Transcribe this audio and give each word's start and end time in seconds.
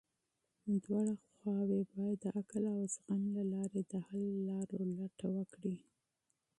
دواړه 0.83 1.13
خواوې 1.33 1.81
بايد 1.91 2.17
د 2.23 2.25
عقل 2.37 2.63
او 2.73 2.79
زغم 2.93 3.21
له 3.35 3.43
لارې 3.53 3.81
د 3.91 3.93
حل 4.07 4.25
لارو 4.49 4.79
لټه 4.97 5.27
وکړي. 5.37 5.77